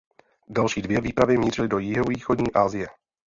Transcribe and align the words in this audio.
Další 0.49 0.81
dvě 0.81 1.01
výpravy 1.01 1.37
mířily 1.37 1.67
do 1.67 1.79
jihovýchodní 1.79 2.53
Asie. 2.53 2.87